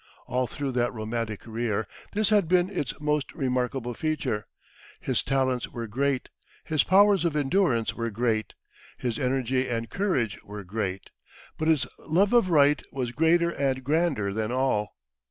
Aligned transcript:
All 0.25 0.47
through 0.47 0.71
that 0.71 0.91
romantic 0.95 1.41
career 1.41 1.85
this 2.13 2.29
had 2.29 2.47
been 2.47 2.71
its 2.71 2.99
most 2.99 3.31
remarkable 3.35 3.93
feature. 3.93 4.45
His 4.99 5.21
talents 5.21 5.69
were 5.69 5.85
great, 5.85 6.29
his 6.63 6.83
powers 6.83 7.23
of 7.23 7.35
endurance 7.35 7.93
were 7.93 8.09
great, 8.09 8.55
his 8.97 9.19
energy 9.19 9.69
and 9.69 9.91
courage 9.91 10.43
were 10.43 10.63
great; 10.63 11.11
but 11.55 11.67
his 11.67 11.85
love 11.99 12.33
of 12.33 12.49
right 12.49 12.81
was 12.91 13.11
greater 13.11 13.51
and 13.51 13.83
grander 13.83 14.33
than 14.33 14.51
all. 14.51 14.95